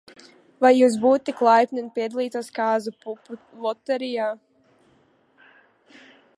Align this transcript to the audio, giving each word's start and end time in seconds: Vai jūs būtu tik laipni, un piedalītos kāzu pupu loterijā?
Vai 0.65 0.69
jūs 0.75 0.95
būtu 1.03 1.27
tik 1.29 1.43
laipni, 1.47 1.83
un 1.87 1.91
piedalītos 1.99 2.49
kāzu 2.57 2.95
pupu 3.05 3.39
loterijā? 3.67 4.33